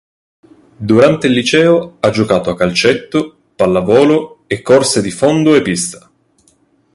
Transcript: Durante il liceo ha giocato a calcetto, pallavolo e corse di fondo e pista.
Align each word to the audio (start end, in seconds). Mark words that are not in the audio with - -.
Durante 0.79 1.27
il 1.27 1.33
liceo 1.33 1.97
ha 1.99 2.09
giocato 2.09 2.49
a 2.49 2.55
calcetto, 2.57 3.37
pallavolo 3.55 4.45
e 4.47 4.63
corse 4.63 4.99
di 4.99 5.11
fondo 5.11 5.53
e 5.53 5.61
pista. 5.61 6.11